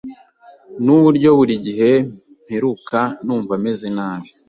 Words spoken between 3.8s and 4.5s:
nabi